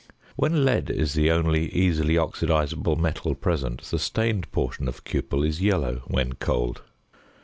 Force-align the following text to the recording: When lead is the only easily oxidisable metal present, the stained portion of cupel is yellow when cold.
When 0.35 0.65
lead 0.65 0.89
is 0.89 1.13
the 1.13 1.29
only 1.29 1.71
easily 1.71 2.15
oxidisable 2.15 2.97
metal 2.97 3.35
present, 3.35 3.83
the 3.83 3.99
stained 3.99 4.51
portion 4.51 4.87
of 4.87 5.03
cupel 5.03 5.43
is 5.45 5.61
yellow 5.61 6.01
when 6.07 6.33
cold. 6.33 6.81